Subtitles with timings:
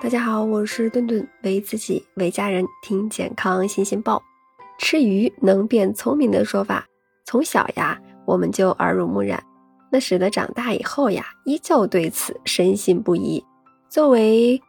[0.00, 4.22] 大家好，我是顿顿，为自己为家人听健康新鲜报。
[4.78, 6.86] 吃鱼能变聪明的说法，
[7.26, 9.42] 从小呀我们就耳濡目染，
[9.90, 13.44] 那使得长大以后呀依旧对此深信不疑。
[13.88, 14.62] 作为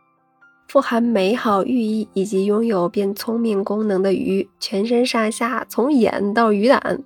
[0.67, 7.03] 富含美好寓意以及拥有变聪明功能的鱼，全身上下从眼到鱼胆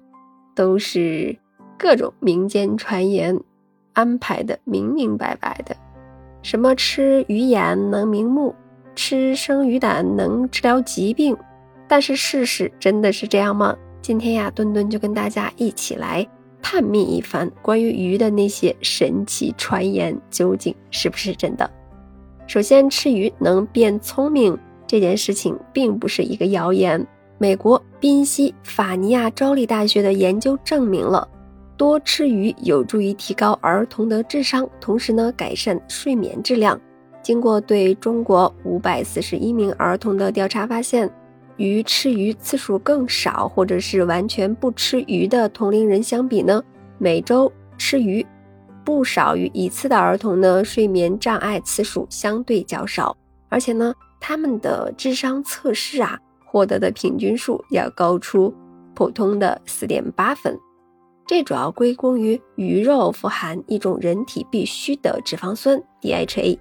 [0.56, 1.38] 都是
[1.78, 3.38] 各种民间传言
[3.92, 5.76] 安排的明明白白的。
[6.44, 8.54] 什么吃鱼眼能明目，
[8.96, 11.36] 吃生鱼胆能治疗疾病？
[11.88, 13.76] 但是事实真的是这样吗？
[14.02, 16.28] 今天呀，墩墩就跟大家一起来
[16.62, 21.68] 探秘一番，关于鱼的那些神奇传言究竟是不是真的？
[22.46, 27.08] 首先，吃鱼能变聪明这件事情并不是一个谣言。
[27.38, 31.26] 美国宾夕法尼亚州立大学的研究证明了。
[31.76, 36.80] 多吃鱼有助于提高儿童的智商，同时呢改善睡眠质量。
[37.22, 41.10] 经过对中国五百四十一名儿童的调查发现，
[41.58, 46.62] 与吃鱼次数更少或者是完全不吃鱼的同龄人相比呢，
[46.98, 48.26] 每周吃鱼
[48.84, 53.16] 不少于一次的儿童呢，睡眠障碍次数相对较少，
[53.50, 58.54] 而且呢，他们的智商测试啊获得的平均数要高出
[58.94, 60.60] 普通的四点八分。
[61.26, 66.60] 这主要归功于鱼肉富含一种人体必需的脂肪酸 DHA，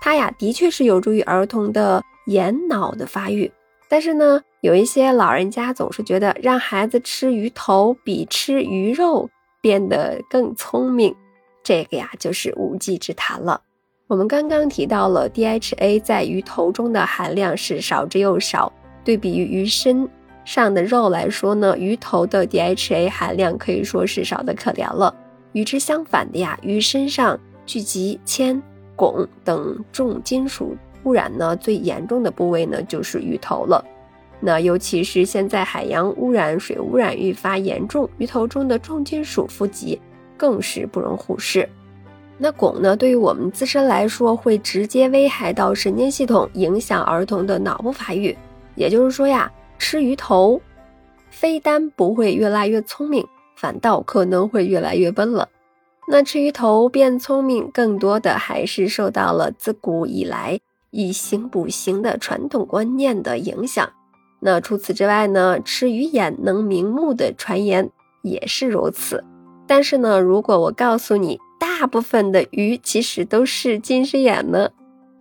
[0.00, 3.50] 它呀的确是有助于儿童的眼脑的发育。
[3.88, 9.28] 但是呢，有一些老人家总是觉得让孩子吃鱼头比吃鱼肉
[9.60, 11.14] 变得更聪明，
[11.62, 13.60] 这个呀就是无稽之谈了。
[14.08, 18.70] 我们刚刚提到了 DHA 在鱼头中的含量是少之又少，
[19.04, 20.08] 对比于鱼身。
[20.44, 25.14] 上的肉来说呢，鱼头的 DHA 含量可以说是少得可怜了。
[25.52, 28.60] 与之相反的呀，鱼身上聚集铅、
[28.96, 33.84] 汞等重金属污染呢，最严重的部位呢就是鱼头了。
[34.40, 40.00] 那尤其是现在海洋污染、水污染愈发严重，鱼头中的重金属富集
[40.36, 41.68] 更是不容忽视。
[42.36, 48.36] 那汞呢，对于我们自身来说，会直接危害到神经系统，影响儿童的脑部发育。
[48.74, 49.48] 也就是说呀。
[49.82, 50.62] 吃鱼头，
[51.28, 53.26] 非但不会越来越聪明，
[53.56, 55.48] 反倒可能会越来越笨了。
[56.06, 60.60] 那吃鱼头变聪明，更多的还是受到了自古以来
[60.92, 63.90] 以形补形的传统观念的影响。
[64.38, 67.90] 那除此之外呢，吃鱼眼能明目的传言
[68.22, 69.24] 也是如此。
[69.66, 74.70] 但是呢，如果我告诉你，大部分的鱼其实都是近视眼呢？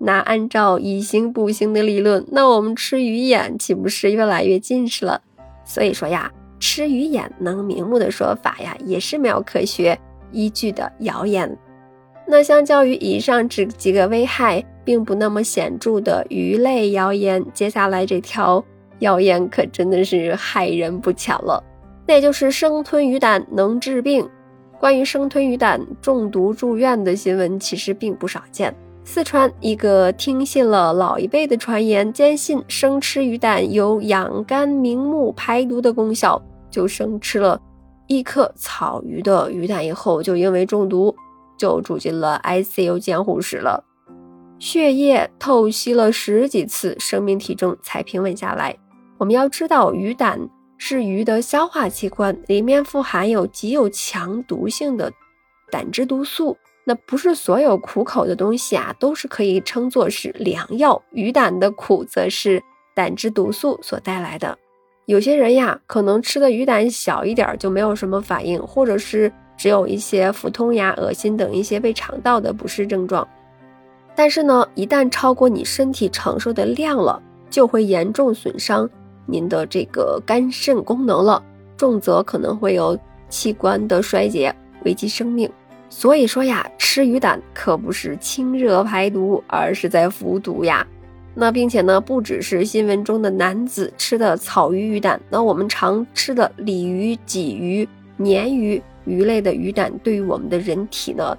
[0.03, 5.22] 那按照以形补形的理论，那我们吃鱼眼岂不是越来越近视了？
[5.63, 9.97] 所以说呀，吃鱼眼能明目的说法呀，也是没有科学
[10.31, 11.56] 依据的谣言。
[12.25, 18.63] 那相较于以上这几个危害并不那么显著的鱼类谣言，接下来这条
[19.00, 21.63] 谣言可真的是害人不浅了，
[22.07, 24.28] 那就是生吞鱼胆能治病。
[24.79, 28.73] 关于生吞鱼胆中毒住院的新闻，其实并不少见。
[29.03, 37.59] 四川一个听信了老一辈的传言，坚信生吃鱼胆有养肝明目、排毒的功效，就生吃了
[38.07, 41.13] 一颗草鱼的鱼胆以后，就因为中毒，
[41.57, 43.84] 就住进了 ICU 监护室了，
[44.59, 48.78] 血液透析了十几次，生命体征才平稳下来。
[49.18, 50.39] 我们要知道，鱼胆
[50.78, 55.12] 是鱼的消化器官，里面富含有极有强毒性的
[55.69, 56.56] 胆汁毒素。
[56.84, 61.02] 那不是所有苦口的东西啊，都是可以称作是良药。
[61.12, 62.62] 鱼胆的苦，则是
[62.96, 64.58] 胆汁毒素所带来的。
[65.06, 73.28] 有些人呀，可能吃的鱼胆小一点就没有什么反应，或者是只有一些腹痛呀、恶心等一些胃肠道的不适症状。
[74.16, 78.90] 但是呢，一旦超过你身体承受的量了，就会严重损伤
[79.25, 81.44] 您的这个肝肾功能了，
[81.78, 82.98] 重则可能会有
[83.30, 84.53] 器官的衰竭，
[84.84, 85.50] 危及生命。
[85.94, 90.88] 所以说呀，吃鱼胆可不是清热排毒，而是在服毒呀。
[91.36, 97.88] 那并且呢，不只是新闻中的男子吃的草鱼鱼胆，那我们常吃的鲤鱼、鲫鱼、
[98.18, 101.38] 鲶鱼鱼类的鱼胆，对于我们的人体呢，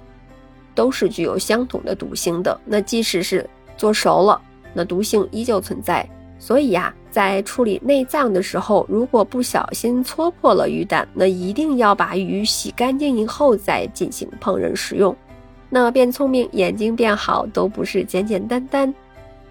[0.75, 2.57] 都是具有相同的毒性的。
[2.63, 4.39] 那即使是做熟了，
[4.71, 6.07] 那毒性依旧存在。
[6.43, 6.93] 所以呀。
[7.09, 15.15] 在处理内脏的时候，如果不小心戳破了鱼胆，那一定要把鱼洗干净以后再进行烹饪食用。
[15.69, 18.91] 那变聪明、眼睛变好都不是简简单单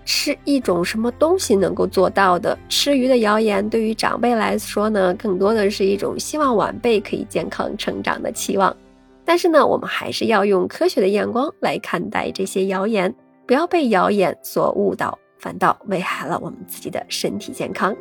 [0.05, 2.59] 吃一种什么东西能够做到的。
[2.69, 8.77] 吃鱼的谣言对于长辈来说呢，更多的是一种希望晚辈可以健康成长的期望。
[9.25, 13.15] 但是呢，我们还是要用科学的眼光来看待这些谣言。
[13.47, 17.93] 不要被谣言所误导，反倒危害了我们自己的身体健康。